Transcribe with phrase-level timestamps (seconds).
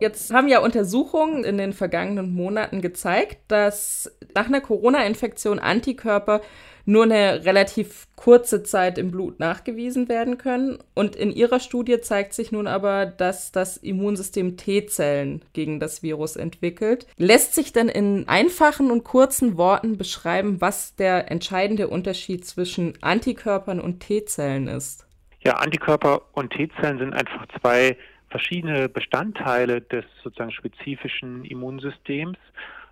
[0.00, 6.40] Jetzt haben ja Untersuchungen in den vergangenen Monaten gezeigt, dass nach einer Corona-Infektion Antikörper
[6.86, 10.78] nur eine relativ kurze Zeit im Blut nachgewiesen werden können.
[10.94, 16.36] Und in ihrer Studie zeigt sich nun aber, dass das Immunsystem T-Zellen gegen das Virus
[16.36, 17.06] entwickelt.
[17.18, 23.80] Lässt sich denn in einfachen und kurzen Worten beschreiben, was der entscheidende Unterschied zwischen Antikörpern
[23.80, 25.06] und T-Zellen ist?
[25.42, 27.96] Ja, Antikörper und T-Zellen sind einfach zwei
[28.30, 32.38] verschiedene Bestandteile des sozusagen spezifischen Immunsystems.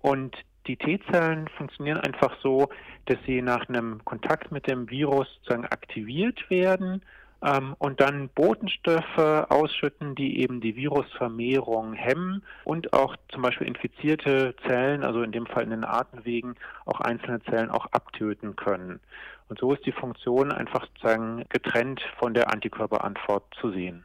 [0.00, 2.68] Und die T-Zellen funktionieren einfach so,
[3.06, 7.02] dass sie nach einem Kontakt mit dem Virus sozusagen aktiviert werden
[7.42, 14.54] ähm, und dann Botenstoffe ausschütten, die eben die Virusvermehrung hemmen und auch zum Beispiel infizierte
[14.66, 19.00] Zellen, also in dem Fall in den Atemwegen, auch einzelne Zellen auch abtöten können.
[19.48, 24.04] Und so ist die Funktion einfach sozusagen getrennt von der Antikörperantwort zu sehen.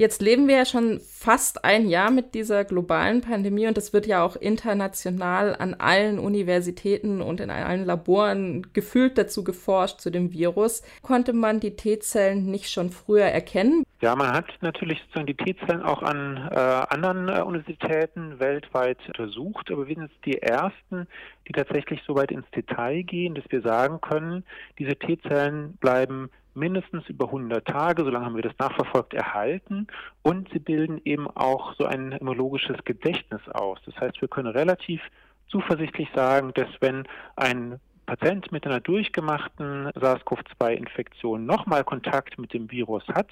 [0.00, 4.06] Jetzt leben wir ja schon fast ein Jahr mit dieser globalen Pandemie und es wird
[4.06, 10.32] ja auch international an allen Universitäten und in allen Laboren gefühlt dazu geforscht zu dem
[10.32, 10.82] Virus.
[11.02, 13.84] Konnte man die T-Zellen nicht schon früher erkennen?
[14.00, 19.70] Ja, man hat natürlich sozusagen die T-Zellen auch an äh, anderen äh, Universitäten weltweit untersucht,
[19.70, 21.08] aber wir sind jetzt die ersten,
[21.46, 24.44] die tatsächlich so weit ins Detail gehen, dass wir sagen können,
[24.78, 26.30] diese T-Zellen bleiben
[26.60, 29.88] mindestens über 100 Tage, solange haben wir das nachverfolgt, erhalten
[30.22, 33.80] und sie bilden eben auch so ein immunologisches Gedächtnis aus.
[33.86, 35.00] Das heißt, wir können relativ
[35.48, 43.06] zuversichtlich sagen, dass wenn ein Patient mit einer durchgemachten SARS-CoV-2-Infektion nochmal Kontakt mit dem Virus
[43.08, 43.30] hat,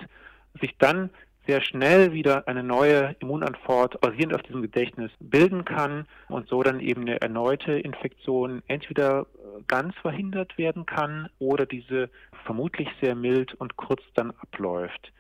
[0.61, 1.11] sich dann
[1.49, 6.79] sehr schnell wieder eine neue Immunantwort basierend auf diesem Gedächtnis bilden kann und so dann
[6.79, 12.11] eben eine erneute Infektion entweder äh, ganz verhindert werden kann oder diese
[12.45, 15.11] vermutlich sehr mild und kurz dann abläuft.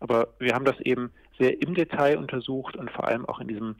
[0.00, 3.76] Aber wir haben das eben sehr im Detail untersucht und vor allem auch in diesem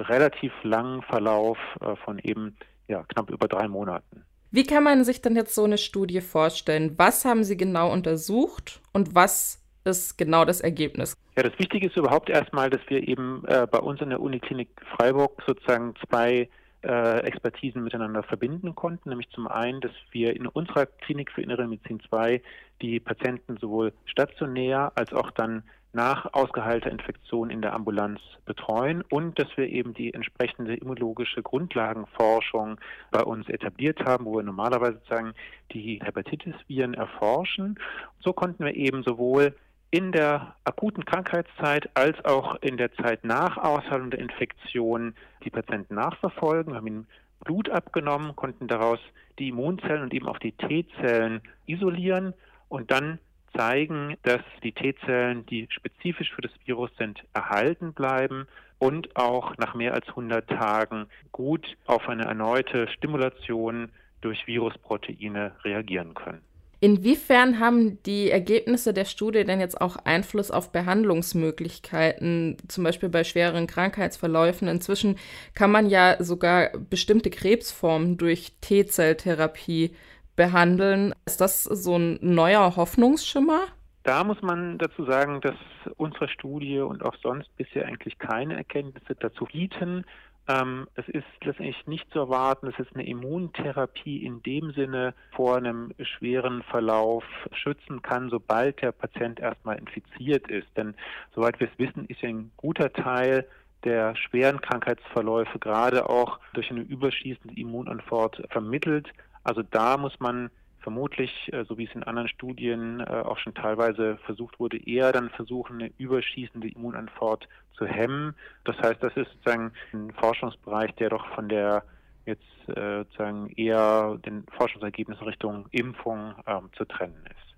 [0.00, 2.56] relativ langen Verlauf äh, von eben
[2.88, 4.24] ja, knapp über drei Monaten.
[4.50, 6.94] Wie kann man sich denn jetzt so eine Studie vorstellen?
[6.96, 11.16] Was haben Sie genau untersucht und was ist genau das Ergebnis?
[11.36, 14.68] Ja, das Wichtige ist überhaupt erstmal, dass wir eben äh, bei uns in der Uniklinik
[14.96, 16.48] Freiburg sozusagen zwei
[16.82, 19.08] äh, Expertisen miteinander verbinden konnten.
[19.08, 22.42] Nämlich zum einen, dass wir in unserer Klinik für Innere Medizin 2
[22.82, 25.62] die Patienten sowohl stationär als auch dann
[25.94, 32.80] nach ausgeheilter Infektion in der Ambulanz betreuen und dass wir eben die entsprechende immunologische Grundlagenforschung
[33.12, 35.34] bei uns etabliert haben, wo wir normalerweise sozusagen
[35.72, 37.78] die Hepatitis-Viren erforschen.
[38.20, 39.54] So konnten wir eben sowohl
[39.94, 45.94] in der akuten Krankheitszeit als auch in der Zeit nach Ausheilung der Infektion die Patienten
[45.94, 46.72] nachverfolgen.
[46.72, 47.06] Wir haben ihnen
[47.44, 48.98] Blut abgenommen, konnten daraus
[49.38, 52.34] die Immunzellen und eben auch die T-Zellen isolieren
[52.68, 53.20] und dann
[53.56, 58.48] zeigen, dass die T-Zellen, die spezifisch für das Virus sind, erhalten bleiben
[58.80, 66.14] und auch nach mehr als 100 Tagen gut auf eine erneute Stimulation durch Virusproteine reagieren
[66.14, 66.42] können.
[66.84, 73.24] Inwiefern haben die Ergebnisse der Studie denn jetzt auch Einfluss auf Behandlungsmöglichkeiten, zum Beispiel bei
[73.24, 74.68] schwereren Krankheitsverläufen?
[74.68, 75.16] Inzwischen
[75.54, 79.96] kann man ja sogar bestimmte Krebsformen durch T-Zelltherapie
[80.36, 81.14] behandeln.
[81.24, 83.62] Ist das so ein neuer Hoffnungsschimmer?
[84.02, 85.56] Da muss man dazu sagen, dass
[85.96, 90.04] unsere Studie und auch sonst bisher eigentlich keine Erkenntnisse dazu bieten,
[90.46, 95.56] ähm, es ist letztendlich nicht zu erwarten, dass es eine Immuntherapie in dem Sinne vor
[95.56, 100.68] einem schweren Verlauf schützen kann, sobald der Patient erstmal infiziert ist.
[100.76, 100.94] Denn
[101.34, 103.46] soweit wir es wissen, ist ein guter Teil
[103.84, 109.08] der schweren Krankheitsverläufe gerade auch durch eine überschießende Immunantwort vermittelt.
[109.44, 110.50] Also da muss man
[110.84, 115.10] vermutlich, äh, so wie es in anderen Studien äh, auch schon teilweise versucht wurde, eher
[115.10, 118.34] dann versuchen, eine überschießende Immunantwort zu hemmen.
[118.64, 121.82] Das heißt, das ist sozusagen ein Forschungsbereich, der doch von der
[122.26, 127.54] jetzt äh, sozusagen eher den Forschungsergebnissen Richtung Impfung ähm, zu trennen ist.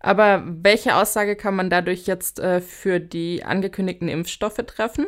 [0.00, 5.06] Aber welche Aussage kann man dadurch jetzt für die angekündigten Impfstoffe treffen?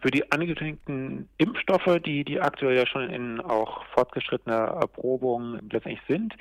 [0.00, 6.34] Für die angekündigten Impfstoffe, die, die aktuell ja schon in auch fortgeschrittener Erprobung letztendlich sind,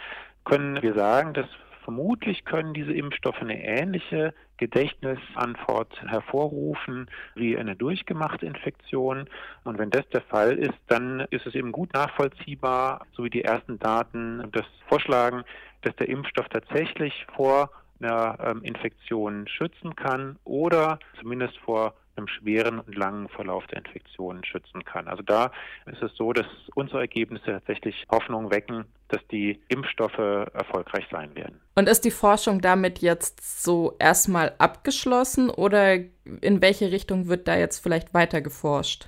[0.45, 1.47] können wir sagen, dass
[1.83, 9.29] vermutlich können diese Impfstoffe eine ähnliche Gedächtnisantwort hervorrufen wie eine durchgemachte Infektion.
[9.63, 13.43] Und wenn das der Fall ist, dann ist es eben gut nachvollziehbar, so wie die
[13.43, 15.43] ersten Daten das vorschlagen,
[15.83, 17.71] dass der Impfstoff tatsächlich vor
[18.01, 24.43] einer ähm, Infektion schützen kann oder zumindest vor einem schweren und langen Verlauf der Infektion
[24.43, 25.07] schützen kann.
[25.07, 25.51] Also da
[25.85, 31.59] ist es so, dass unsere Ergebnisse tatsächlich Hoffnung wecken, dass die Impfstoffe erfolgreich sein werden.
[31.75, 35.95] Und ist die Forschung damit jetzt so erstmal abgeschlossen oder
[36.41, 39.07] in welche Richtung wird da jetzt vielleicht weiter geforscht?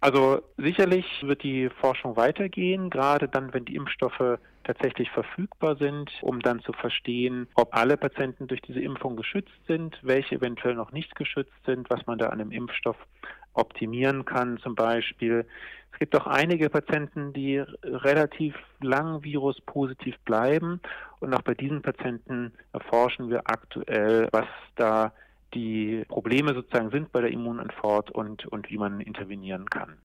[0.00, 6.40] Also sicherlich wird die Forschung weitergehen, gerade dann, wenn die Impfstoffe tatsächlich verfügbar sind, um
[6.40, 11.14] dann zu verstehen, ob alle Patienten durch diese Impfung geschützt sind, welche eventuell noch nicht
[11.14, 12.96] geschützt sind, was man da an dem Impfstoff
[13.54, 15.46] optimieren kann zum Beispiel.
[15.92, 20.80] Es gibt auch einige Patienten, die relativ lang viruspositiv bleiben
[21.20, 25.12] und auch bei diesen Patienten erforschen wir aktuell, was da
[25.54, 29.98] die Probleme sozusagen sind bei der Immunantwort und, und wie man intervenieren kann.